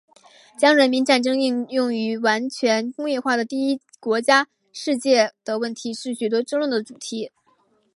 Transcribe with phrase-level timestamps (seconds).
[0.57, 4.47] 将人民战争应用于完全工业化的第一世界国家
[5.45, 7.31] 的问题是许多争论的主题。